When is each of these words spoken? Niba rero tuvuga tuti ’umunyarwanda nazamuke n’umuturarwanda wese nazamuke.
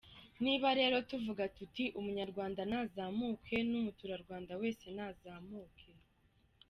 Niba 0.43 0.67
rero 0.79 0.95
tuvuga 1.09 1.43
tuti 1.57 1.83
’umunyarwanda 1.99 2.61
nazamuke 2.69 3.57
n’umuturarwanda 3.69 4.51
wese 4.61 4.85
nazamuke. 4.95 5.89